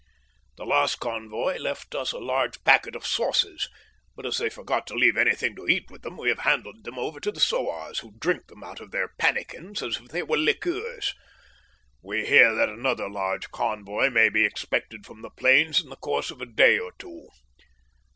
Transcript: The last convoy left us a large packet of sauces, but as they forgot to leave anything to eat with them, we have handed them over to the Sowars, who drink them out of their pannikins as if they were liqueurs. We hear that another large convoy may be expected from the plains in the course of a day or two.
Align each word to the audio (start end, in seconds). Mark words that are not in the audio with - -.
The 0.57 0.65
last 0.65 0.95
convoy 0.99 1.59
left 1.59 1.93
us 1.93 2.11
a 2.11 2.17
large 2.17 2.63
packet 2.63 2.95
of 2.95 3.05
sauces, 3.05 3.69
but 4.15 4.25
as 4.25 4.39
they 4.39 4.49
forgot 4.49 4.87
to 4.87 4.95
leave 4.95 5.15
anything 5.15 5.55
to 5.55 5.67
eat 5.67 5.91
with 5.91 6.01
them, 6.01 6.17
we 6.17 6.29
have 6.29 6.39
handed 6.39 6.85
them 6.85 6.97
over 6.97 7.19
to 7.19 7.31
the 7.31 7.39
Sowars, 7.39 7.99
who 7.99 8.11
drink 8.17 8.47
them 8.47 8.63
out 8.63 8.79
of 8.79 8.89
their 8.89 9.09
pannikins 9.19 9.83
as 9.83 9.97
if 9.97 10.07
they 10.07 10.23
were 10.23 10.37
liqueurs. 10.37 11.13
We 12.01 12.25
hear 12.25 12.55
that 12.55 12.67
another 12.69 13.07
large 13.07 13.51
convoy 13.51 14.09
may 14.09 14.29
be 14.29 14.43
expected 14.43 15.05
from 15.05 15.21
the 15.21 15.29
plains 15.29 15.83
in 15.83 15.89
the 15.89 15.95
course 15.97 16.31
of 16.31 16.41
a 16.41 16.47
day 16.47 16.79
or 16.79 16.93
two. 16.97 17.27